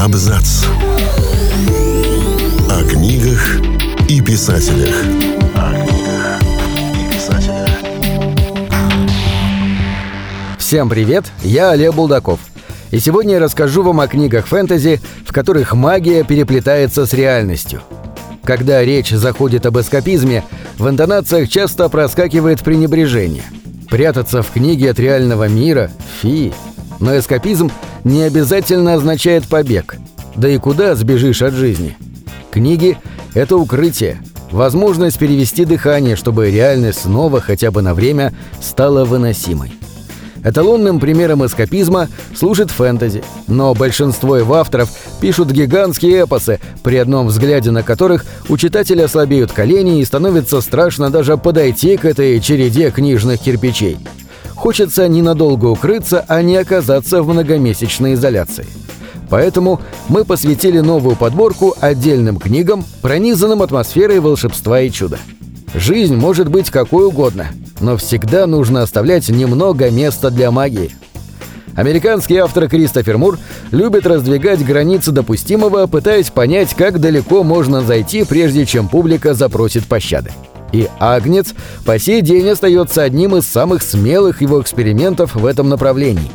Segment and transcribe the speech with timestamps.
[0.00, 0.64] Абзац.
[2.70, 3.60] О книгах
[4.08, 4.94] и писателях.
[5.54, 6.40] О книгах
[6.94, 7.68] и писателях.
[10.58, 12.40] Всем привет, я Олег Булдаков.
[12.90, 17.82] И сегодня я расскажу вам о книгах фэнтези, в которых магия переплетается с реальностью.
[18.42, 20.44] Когда речь заходит об эскапизме,
[20.78, 23.44] в интонациях часто проскакивает пренебрежение.
[23.90, 25.90] Прятаться в книге от реального мира–
[26.22, 26.54] фи.
[27.00, 27.70] Но эскапизм
[28.04, 29.96] не обязательно означает побег.
[30.36, 31.96] Да и куда сбежишь от жизни?
[32.50, 32.98] Книги–
[33.34, 39.72] это укрытие, возможность перевести дыхание, чтобы реальность снова хотя бы на время стала выносимой.
[40.42, 44.90] Эталонным примером эскапизма служит фэнтези, но большинство его авторов
[45.20, 51.10] пишут гигантские эпосы, при одном взгляде на которых у читателя слабеют колени и становится страшно
[51.10, 53.98] даже подойти к этой череде книжных кирпичей.
[54.60, 58.66] Хочется ненадолго укрыться, а не оказаться в многомесячной изоляции.
[59.30, 59.80] Поэтому
[60.10, 65.18] мы посвятили новую подборку отдельным книгам, пронизанным атмосферой волшебства и чуда.
[65.72, 67.46] Жизнь может быть какой угодно,
[67.80, 70.90] но всегда нужно оставлять немного места для магии.
[71.74, 73.38] Американский автор Кристофер Мур
[73.70, 80.32] любит раздвигать границы допустимого, пытаясь понять, как далеко можно зайти, прежде чем публика запросит пощады.
[80.72, 81.54] И «Агнец»
[81.84, 86.30] по сей день остается одним из самых смелых его экспериментов в этом направлении.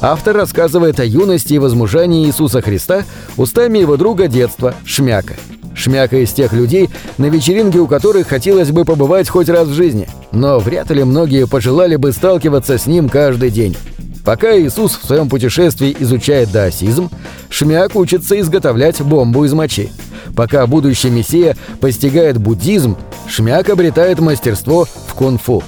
[0.00, 3.04] Автор рассказывает о юности и возмужании Иисуса Христа
[3.36, 5.34] устами его друга детства, Шмяка.
[5.74, 10.08] Шмяка из тех людей, на вечеринке у которых хотелось бы побывать хоть раз в жизни,
[10.32, 13.76] но вряд ли многие пожелали бы сталкиваться с ним каждый день.
[14.24, 17.10] Пока Иисус в своем путешествии изучает даосизм,
[17.48, 19.90] Шмяк учится изготовлять бомбу из мочи.
[20.36, 22.96] Пока будущий мессия постигает буддизм,
[23.28, 25.62] Шмяк обретает мастерство в кунг-фу.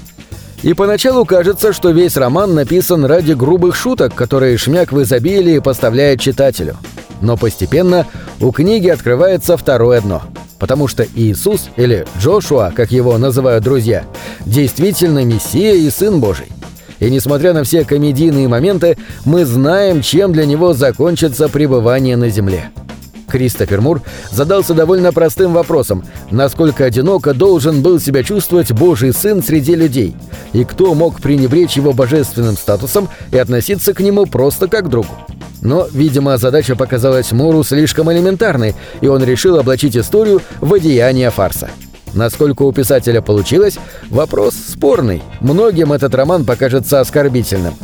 [0.63, 6.21] И поначалу кажется, что весь роман написан ради грубых шуток, которые Шмяк в изобилии поставляет
[6.21, 6.77] читателю.
[7.21, 8.07] Но постепенно
[8.41, 10.23] у книги открывается второе дно.
[10.59, 14.05] Потому что Иисус, или Джошуа, как его называют друзья,
[14.45, 16.49] действительно Мессия и Сын Божий.
[16.99, 22.71] И несмотря на все комедийные моменты, мы знаем, чем для него закончится пребывание на земле.
[23.31, 29.75] Кристофер Мур задался довольно простым вопросом, насколько одиноко должен был себя чувствовать Божий Сын среди
[29.75, 30.17] людей,
[30.53, 35.15] и кто мог пренебречь его божественным статусом и относиться к нему просто как к другу.
[35.63, 41.69] Но, видимо, задача показалась Муру слишком элементарной, и он решил облачить историю в одеяние фарса.
[42.15, 45.23] Насколько у писателя получилось, вопрос спорный.
[45.41, 47.75] Многим этот роман покажется оскорбительным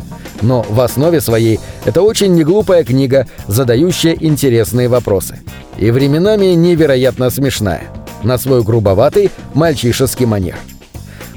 [0.41, 5.39] но в основе своей это очень неглупая книга, задающая интересные вопросы.
[5.77, 7.83] И временами невероятно смешная.
[8.23, 10.55] На свой грубоватый мальчишеский манер.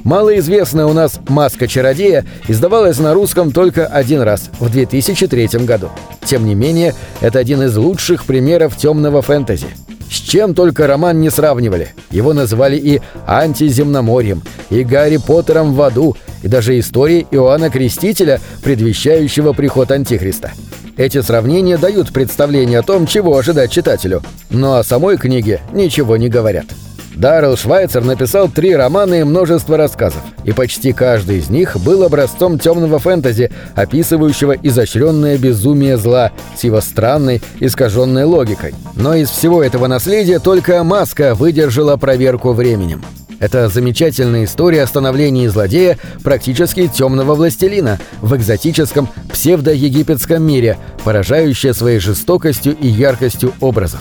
[0.04, 5.90] Малоизвестная у нас «Маска чародея» издавалась на русском только один раз, в 2003 году.
[6.24, 9.66] Тем не менее, это один из лучших примеров темного фэнтези.
[10.10, 11.94] С чем только роман не сравнивали.
[12.10, 19.52] Его назвали и «антиземноморьем», и «Гарри Поттером в аду», и даже истории Иоанна Крестителя, предвещающего
[19.52, 20.52] приход Антихриста.
[20.96, 26.28] Эти сравнения дают представление о том, чего ожидать читателю, но о самой книге ничего не
[26.28, 26.66] говорят.
[27.20, 32.58] Даррелл Швайцер написал три романа и множество рассказов, и почти каждый из них был образцом
[32.58, 38.74] темного фэнтези, описывающего изощренное безумие зла с его странной, искаженной логикой.
[38.94, 43.04] Но из всего этого наследия только «Маска» выдержала проверку временем.
[43.38, 51.98] Это замечательная история о становлении злодея практически темного властелина в экзотическом псевдоегипетском мире, поражающая своей
[51.98, 54.00] жестокостью и яркостью образов.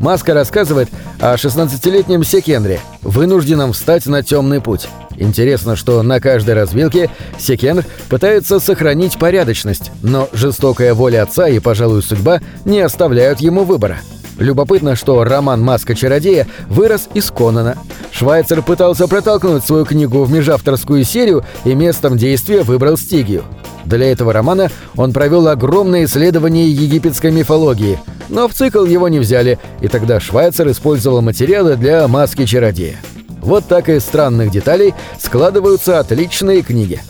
[0.00, 0.88] Маска рассказывает
[1.20, 4.88] о 16-летнем Секенре, вынужденном встать на темный путь.
[5.16, 12.02] Интересно, что на каждой развилке Секенр пытается сохранить порядочность, но жестокая воля отца и, пожалуй,
[12.02, 13.98] судьба не оставляют ему выбора.
[14.38, 17.76] Любопытно, что роман «Маска чародея» вырос из Конана.
[18.10, 23.44] Швайцер пытался протолкнуть свою книгу в межавторскую серию и местом действия выбрал Стигию.
[23.84, 27.98] Для этого романа он провел огромное исследование египетской мифологии,
[28.30, 32.96] но в цикл его не взяли, и тогда Швайцер использовал материалы для «Маски чародея».
[33.42, 37.00] Вот так из странных деталей складываются отличные книги.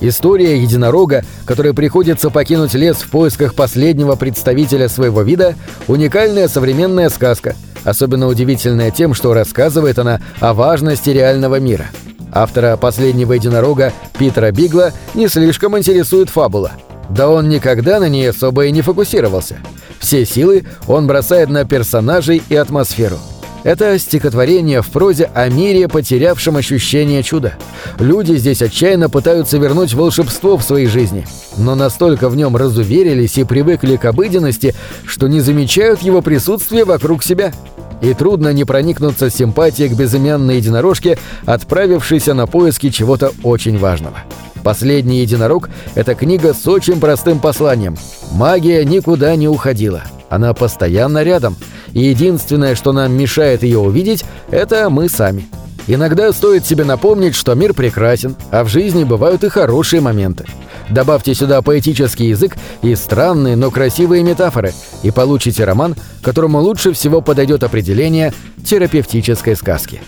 [0.00, 5.54] История единорога, который приходится покинуть лес в поисках последнего представителя своего вида,
[5.88, 7.54] уникальная современная сказка,
[7.84, 11.86] особенно удивительная тем, что рассказывает она о важности реального мира.
[12.32, 16.72] Автора «Последнего единорога» Питера Бигла не слишком интересует фабула.
[17.10, 19.56] Да он никогда на ней особо и не фокусировался.
[20.00, 23.18] Все силы он бросает на персонажей и атмосферу.
[23.62, 27.54] Это стихотворение в прозе о мире, потерявшем ощущение чуда.
[27.98, 31.26] Люди здесь отчаянно пытаются вернуть волшебство в своей жизни,
[31.58, 34.74] но настолько в нем разуверились и привыкли к обыденности,
[35.04, 37.52] что не замечают его присутствия вокруг себя.
[38.00, 44.20] И трудно не проникнуться симпатией к безымянной единорожке, отправившейся на поиски чего-то очень важного.
[44.62, 47.96] «Последний единорог»— это книга с очень простым посланием.
[48.32, 50.02] Магия никуда не уходила.
[50.28, 51.56] Она постоянно рядом—
[51.92, 55.46] и единственное, что нам мешает ее увидеть, это мы сами.
[55.86, 60.44] Иногда стоит себе напомнить, что мир прекрасен, а в жизни бывают и хорошие моменты.
[60.88, 64.72] Добавьте сюда поэтический язык и странные, но красивые метафоры,
[65.02, 68.32] и получите роман, которому лучше всего подойдет определение
[68.64, 70.00] терапевтической сказки.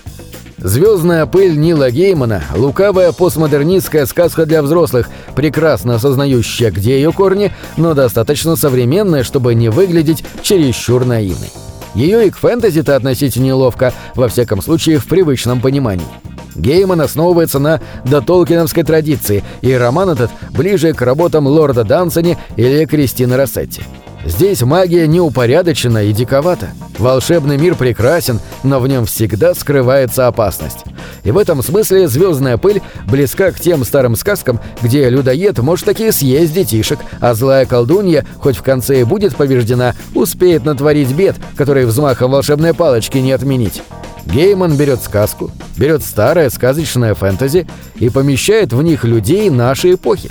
[0.62, 7.94] «Звездная пыль» Нила Геймана– лукавая постмодернистская сказка для взрослых, прекрасно осознающая, где ее корни, но
[7.94, 11.50] достаточно современная, чтобы не выглядеть чересчур наивной.
[11.97, 16.06] Ее и к фэнтези-то относить неловко, во всяком случае в привычном понимании.
[16.55, 23.37] Гейман основывается на дотолкиновской традиции, и роман этот ближе к работам Лорда Дансони или Кристины
[23.37, 23.82] Рассетти.
[24.25, 26.71] Здесь магия неупорядочена и диковата.
[26.99, 30.85] Волшебный мир прекрасен, но в нем всегда скрывается опасность.
[31.25, 36.13] И в этом смысле «Звездная пыль» близка к тем старым сказкам, где людоед может таки
[36.13, 41.87] съесть детишек, а злая колдунья, хоть в конце и будет побеждена, успеет натворить бед, которые
[41.87, 43.83] взмахом волшебной палочки не отменить.
[44.27, 47.67] Гейман берет сказку, берет старое сказочное фэнтези
[47.97, 50.31] и помещает в них людей нашей эпохи.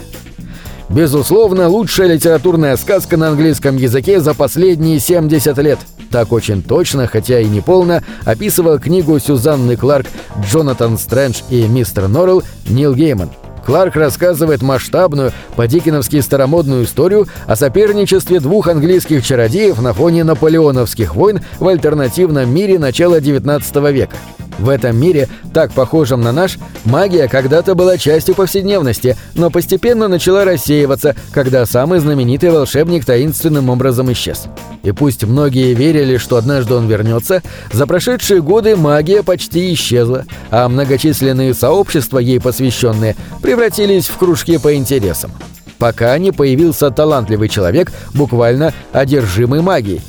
[0.92, 5.80] Безусловно, лучшая литературная сказка на английском языке за последние 70 лет.
[6.12, 10.08] Так очень точно, хотя и не полно, описывал книгу Сюзанны Кларк
[10.46, 13.30] «Джонатан Стрэндж и мистер Норрелл» Нил Гейман.
[13.66, 21.40] Кларк рассказывает масштабную, по-дикиновски старомодную историю о соперничестве двух английских чародеев на фоне наполеоновских войн
[21.60, 24.18] в альтернативном мире начала XIX века.
[24.60, 30.46] В этом мире, так похожем на наш, магия когда-то была частью повседневности, но постепенно начала
[30.46, 34.46] рассеиваться, когда самый знаменитый волшебник таинственным образом исчез.
[34.84, 40.68] И пусть многие верили, что однажды он вернется, за прошедшие годы магия почти исчезла, а
[40.70, 45.32] многочисленные сообщества, ей посвященные, превратились в кружки по интересам.
[45.78, 50.02] Пока не появился талантливый человек, буквально одержимый магией.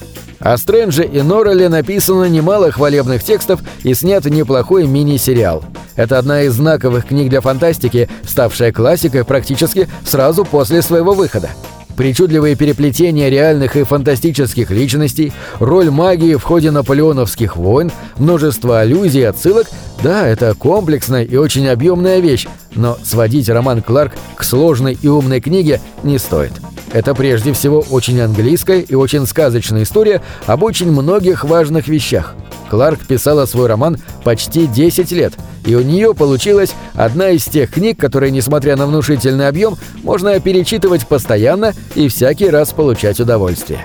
[0.42, 5.62] О Стрэнже и Норреле написано немало хвалебных текстов и снят неплохой мини-сериал.
[5.94, 11.50] Это одна из знаковых книг для фантастики, ставшая классикой практически сразу после своего выхода.
[11.96, 19.24] Причудливые переплетения реальных и фантастических личностей, роль магии в ходе наполеоновских войн, множество аллюзий и
[19.24, 19.68] отсылок–
[20.02, 25.40] да, это комплексная и очень объемная вещь, но сводить роман Кларк к сложной и умной
[25.40, 26.52] книге не стоит.
[26.92, 32.34] Это прежде всего очень английская и очень сказочная история об очень многих важных вещах.
[32.70, 35.34] Кларк писала свой роман почти 10 лет,
[35.66, 41.06] и у нее получилась одна из тех книг, которые, несмотря на внушительный объем, можно перечитывать
[41.06, 43.84] постоянно и всякий раз получать удовольствие.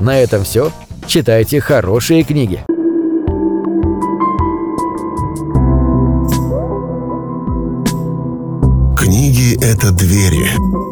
[0.00, 0.72] На этом все.
[1.06, 2.64] Читайте хорошие книги.
[8.96, 10.91] Книги— это двери